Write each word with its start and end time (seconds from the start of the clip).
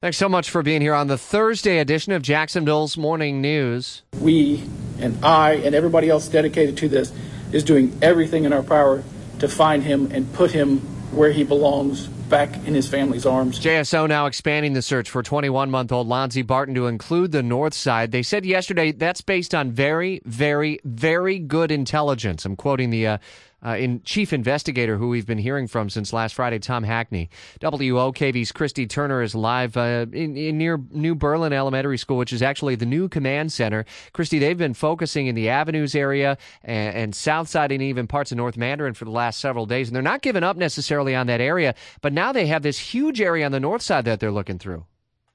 Thanks 0.00 0.16
so 0.16 0.28
much 0.28 0.48
for 0.48 0.62
being 0.62 0.80
here 0.80 0.94
on 0.94 1.08
the 1.08 1.18
Thursday 1.18 1.80
edition 1.80 2.12
of 2.12 2.22
Jacksonville's 2.22 2.96
Morning 2.96 3.40
News. 3.40 4.02
We 4.20 4.62
and 5.00 5.24
I 5.24 5.54
and 5.54 5.74
everybody 5.74 6.08
else 6.08 6.28
dedicated 6.28 6.76
to 6.76 6.88
this 6.88 7.12
is 7.50 7.64
doing 7.64 7.98
everything 8.00 8.44
in 8.44 8.52
our 8.52 8.62
power 8.62 9.02
to 9.40 9.48
find 9.48 9.82
him 9.82 10.12
and 10.12 10.32
put 10.32 10.52
him 10.52 10.78
where 11.10 11.32
he 11.32 11.42
belongs 11.42 12.08
back 12.28 12.54
in 12.66 12.74
his 12.74 12.88
family's 12.88 13.26
arms. 13.26 13.58
JSO 13.60 14.08
now 14.08 14.26
expanding 14.26 14.72
the 14.72 14.82
search 14.82 15.10
for 15.10 15.22
21 15.22 15.70
month 15.70 15.92
old 15.92 16.06
Lonzie 16.06 16.42
Barton 16.42 16.74
to 16.74 16.86
include 16.86 17.32
the 17.32 17.42
north 17.42 17.74
side. 17.74 18.12
They 18.12 18.22
said 18.22 18.44
yesterday 18.44 18.92
that's 18.92 19.20
based 19.20 19.54
on 19.54 19.72
very, 19.72 20.20
very, 20.24 20.80
very 20.84 21.38
good 21.38 21.70
intelligence. 21.70 22.44
I'm 22.44 22.56
quoting 22.56 22.90
the 22.90 23.06
uh, 23.06 23.18
uh, 23.64 23.70
in 23.70 24.02
chief 24.02 24.32
investigator 24.32 24.96
who 24.96 25.08
we've 25.08 25.26
been 25.26 25.38
hearing 25.38 25.66
from 25.66 25.90
since 25.90 26.12
last 26.12 26.34
Friday, 26.34 26.58
Tom 26.58 26.84
Hackney. 26.84 27.28
WOKV's 27.60 28.52
Christy 28.52 28.86
Turner 28.86 29.22
is 29.22 29.34
live 29.34 29.76
uh, 29.76 30.06
in, 30.12 30.36
in, 30.36 30.58
near 30.58 30.80
New 30.90 31.14
Berlin 31.14 31.52
Elementary 31.52 31.98
School, 31.98 32.16
which 32.16 32.32
is 32.32 32.42
actually 32.42 32.76
the 32.76 32.86
new 32.86 33.08
command 33.08 33.52
center. 33.52 33.84
Christy, 34.12 34.38
they've 34.38 34.58
been 34.58 34.74
focusing 34.74 35.26
in 35.26 35.34
the 35.34 35.48
Avenues 35.48 35.94
area 35.94 36.38
and, 36.62 36.96
and 36.96 37.14
South 37.14 37.48
Side 37.48 37.72
and 37.72 37.82
even 37.82 38.06
parts 38.06 38.30
of 38.30 38.38
North 38.38 38.56
Mandarin 38.56 38.94
for 38.94 39.04
the 39.04 39.10
last 39.10 39.40
several 39.40 39.66
days, 39.66 39.88
and 39.88 39.96
they're 39.96 40.02
not 40.02 40.22
giving 40.22 40.44
up 40.44 40.56
necessarily 40.56 41.14
on 41.14 41.26
that 41.26 41.40
area. 41.40 41.74
But 42.00 42.12
now 42.18 42.32
they 42.32 42.48
have 42.48 42.62
this 42.62 42.78
huge 42.78 43.20
area 43.20 43.46
on 43.46 43.52
the 43.52 43.60
north 43.60 43.80
side 43.80 44.04
that 44.06 44.18
they're 44.18 44.32
looking 44.32 44.58
through. 44.58 44.84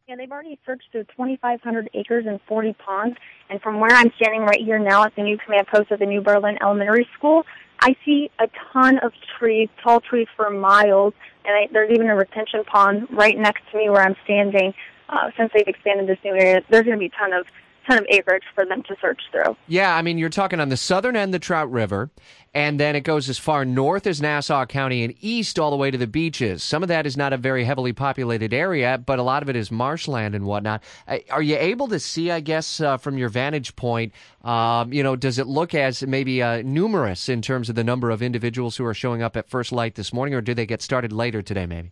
Yeah, 0.05 0.18
they've 0.18 0.30
already 0.30 0.60
searched 0.66 0.92
through 0.92 1.06
2,500 1.06 1.90
acres 1.94 2.26
and 2.28 2.42
40 2.46 2.73
ponds. 2.73 3.16
And 3.50 3.62
from 3.62 3.80
where 3.80 3.92
I'm 3.92 4.12
standing 4.18 4.42
right 4.42 4.59
here 4.59 4.78
now 4.80 5.06
at 5.06 5.16
the 5.16 5.23
new 5.23 5.38
command 5.38 5.68
post 5.73 5.92
of 5.92 6.00
the 6.00 6.06
New 6.06 6.20
Berlin 6.20 6.58
Elementary 6.62 7.08
School, 7.18 7.46
I 7.80 7.96
see 8.04 8.30
a 8.38 8.50
ton 8.73 9.00
of 9.00 9.14
trees, 9.40 9.70
tall 9.82 10.02
trees 10.02 10.28
for 10.36 10.50
miles, 10.50 11.14
and 11.46 11.56
I, 11.56 11.72
there's 11.72 11.92
even 11.92 12.09
a 12.09 12.16
retention 12.16 12.66
pond 12.66 13.08
right 13.12 13.38
next 13.38 13.62
to 13.72 13.78
me 13.78 13.90
where 13.90 14.02
I'm 14.02 14.18
standing. 14.26 14.73
Uh, 15.08 15.31
since 15.38 15.52
they've 15.54 15.68
expanded 15.68 16.08
this 16.08 16.20
new 16.26 16.34
area, 16.34 16.62
there's 16.70 16.84
going 16.84 16.98
to 16.98 17.00
be 17.00 17.06
a 17.06 17.18
ton 17.18 17.31
of 17.31 17.45
ton 17.88 18.00
of 18.00 18.05
acreage 18.10 18.44
for 18.55 18.66
them 18.66 18.84
to 18.84 18.95
search 19.02 19.22
through. 19.31 19.56
Yeah, 19.67 19.95
I 19.95 20.02
mean, 20.02 20.17
you're 20.17 20.30
talking 20.30 20.59
on 20.59 20.70
the 20.70 20.78
southern 20.78 21.16
end 21.16 21.30
of 21.30 21.42
the 21.42 21.45
Trout 21.45 21.72
River, 21.72 22.12
and 22.53 22.80
then 22.80 22.95
it 22.95 23.02
goes 23.02 23.30
as 23.30 23.38
far 23.40 23.66
north 23.66 24.06
as 24.06 24.22
Nassau 24.22 24.66
County 24.66 25.03
and 25.03 25.14
east 25.22 25.58
all 25.58 25.72
the 25.72 25.78
way 25.78 25.92
to 25.92 25.98
the 25.98 26.08
beaches. 26.08 26.64
Some 26.64 26.84
of 26.84 26.90
that 26.90 27.06
is 27.06 27.17
not 27.17 27.34
a 27.34 27.38
very 27.38 27.64
heavily 27.64 27.94
populated 27.94 28.53
area, 28.53 28.98
but 28.98 29.20
a 29.20 29.23
lot 29.23 29.44
of 29.44 29.50
it 29.50 29.56
is 29.56 29.72
marshland 29.72 30.36
and 30.36 30.45
whatnot. 30.45 30.84
Uh, 31.08 31.20
are 31.30 31.42
you 31.42 31.58
able 31.58 31.88
to 31.88 32.00
see, 32.00 32.31
I 32.31 32.40
guess, 32.40 32.80
uh, 32.80 32.98
from 32.98 33.17
your 33.17 33.30
vantage 33.30 33.75
point, 33.75 34.14
um, 34.44 34.94
you 34.94 35.03
know, 35.03 35.16
does 35.16 35.40
it 35.40 35.47
look 35.47 35.73
as 35.73 36.03
maybe 36.03 36.42
uh, 36.42 36.62
numerous 36.62 37.30
in 37.30 37.42
terms 37.42 37.70
of 37.70 37.75
the 37.75 37.84
number 37.84 38.12
of 38.12 38.22
individuals 38.22 38.78
who 38.78 38.86
are 38.86 38.94
showing 38.94 39.22
up 39.22 39.36
at 39.36 39.50
first 39.50 39.72
light 39.72 39.95
this 39.95 40.14
morning, 40.14 40.34
or 40.34 40.42
do 40.42 40.53
they 40.53 40.66
get 40.66 40.81
started 40.81 41.12
later 41.12 41.42
today, 41.42 41.66
maybe? 41.66 41.92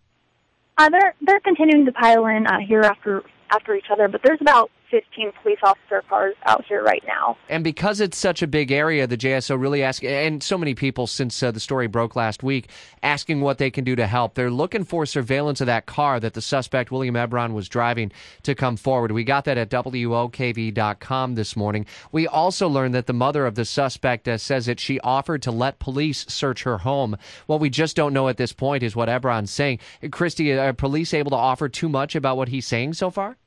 Uh, 0.78 0.90
they're 0.90 1.14
they're 1.22 1.40
continuing 1.42 1.86
to 1.86 1.92
pile 1.92 2.26
in 2.26 2.48
uh, 2.48 2.60
here 2.60 2.82
after 2.82 3.24
after 3.52 3.76
each 3.76 3.86
other, 3.92 4.08
but 4.08 4.22
there's 4.24 4.42
about 4.42 4.72
15 4.92 5.32
police 5.42 5.60
officer 5.64 6.04
cars 6.08 6.36
out 6.46 6.66
here 6.66 6.84
right 6.84 7.04
now. 7.08 7.38
And 7.50 7.64
because 7.64 8.02
it's 8.02 8.18
such 8.18 8.42
a 8.42 8.48
big 8.48 8.72
area, 8.72 9.08
the 9.08 9.18
JSO 9.18 9.60
really 9.60 9.82
ask, 9.82 10.04
and 10.04 10.44
so 10.44 10.58
many 10.58 10.76
people 10.76 11.08
since 11.08 11.42
uh, 11.42 11.52
the 11.52 11.60
story 11.60 11.88
broke 11.88 12.16
last 12.16 12.44
week, 12.44 12.70
asking 13.02 13.42
what 13.42 13.58
they 13.58 13.72
can 13.72 13.84
do 13.84 13.96
to 13.96 14.06
help. 14.06 14.36
They're 14.36 14.52
looking 14.52 14.84
for 14.84 15.06
surveillance 15.06 15.62
of 15.62 15.68
that 15.68 15.86
car 15.86 16.20
that 16.20 16.34
the 16.34 16.42
suspect, 16.42 16.92
William 16.92 17.16
Ebron, 17.16 17.54
was 17.54 17.70
driving 17.70 18.12
to 18.44 18.54
come 18.54 18.76
forward. 18.76 19.12
We 19.12 19.24
got 19.24 19.46
that 19.46 19.58
at 19.58 19.70
WOKV.com 19.70 21.36
this 21.36 21.56
morning. 21.56 21.86
We 22.12 22.28
also 22.28 22.68
learned 22.68 22.94
that 22.94 23.08
the 23.08 23.14
mother 23.14 23.46
of 23.46 23.56
the 23.56 23.66
suspect 23.66 24.28
uh, 24.28 24.38
says 24.38 24.66
that 24.66 24.80
she 24.80 25.00
offered 25.00 25.42
to 25.44 25.52
let 25.52 25.80
police 25.80 26.26
search 26.28 26.64
her 26.64 26.80
home. 26.80 27.18
What 27.48 27.62
we 27.62 27.70
just 27.70 27.96
don't 27.96 28.14
know 28.14 28.28
at 28.28 28.38
this 28.38 28.52
point 28.52 28.84
is 28.84 28.96
what 28.96 29.10
Ebron's 29.10 29.52
saying. 29.52 29.80
Christy, 30.12 30.52
are 30.52 30.74
police 30.74 31.14
able 31.14 31.32
to 31.32 31.38
offer 31.38 31.70
too 31.70 31.88
much 31.88 32.16
about 32.16 32.38
what 32.38 32.50
he's 32.50 32.68
saying 32.68 32.94
so 32.94 33.10
far? 33.10 33.38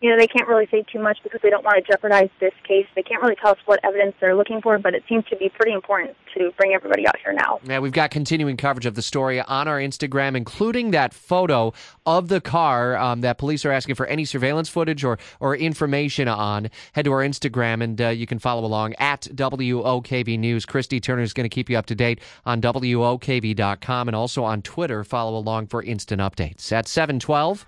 You 0.00 0.10
know, 0.10 0.18
they 0.18 0.26
can't 0.26 0.46
really 0.46 0.66
say 0.70 0.84
too 0.92 0.98
much 0.98 1.18
because 1.22 1.40
they 1.42 1.50
don't 1.50 1.64
want 1.64 1.76
to 1.76 1.92
jeopardize 1.92 2.28
this 2.40 2.52
case. 2.66 2.86
They 2.94 3.02
can't 3.02 3.22
really 3.22 3.36
tell 3.36 3.52
us 3.52 3.58
what 3.64 3.80
evidence 3.82 4.14
they're 4.20 4.34
looking 4.34 4.60
for, 4.60 4.78
but 4.78 4.94
it 4.94 5.02
seems 5.08 5.24
to 5.26 5.36
be 5.36 5.48
pretty 5.48 5.72
important 5.72 6.16
to 6.36 6.50
bring 6.58 6.74
everybody 6.74 7.06
out 7.06 7.16
here 7.24 7.32
now. 7.32 7.60
Yeah, 7.64 7.78
we've 7.78 7.92
got 7.92 8.10
continuing 8.10 8.56
coverage 8.56 8.86
of 8.86 8.96
the 8.96 9.02
story 9.02 9.40
on 9.40 9.66
our 9.66 9.78
Instagram, 9.78 10.36
including 10.36 10.90
that 10.90 11.14
photo 11.14 11.72
of 12.04 12.28
the 12.28 12.40
car 12.40 12.96
um, 12.96 13.22
that 13.22 13.38
police 13.38 13.64
are 13.64 13.72
asking 13.72 13.94
for 13.94 14.06
any 14.06 14.24
surveillance 14.24 14.68
footage 14.68 15.04
or, 15.04 15.18
or 15.40 15.56
information 15.56 16.28
on. 16.28 16.68
Head 16.92 17.06
to 17.06 17.12
our 17.12 17.22
Instagram 17.22 17.82
and 17.82 18.00
uh, 18.00 18.08
you 18.08 18.26
can 18.26 18.38
follow 18.38 18.64
along 18.64 18.94
at 18.98 19.22
WOKV 19.22 20.38
News. 20.38 20.66
Christy 20.66 21.00
Turner 21.00 21.22
is 21.22 21.32
going 21.32 21.48
to 21.48 21.54
keep 21.54 21.70
you 21.70 21.78
up 21.78 21.86
to 21.86 21.94
date 21.94 22.20
on 22.44 22.60
WOKV.com 22.60 24.08
and 24.08 24.14
also 24.14 24.44
on 24.44 24.60
Twitter. 24.60 25.04
Follow 25.04 25.38
along 25.38 25.68
for 25.68 25.82
instant 25.82 26.20
updates. 26.20 26.70
At 26.72 26.88
712, 26.88 27.64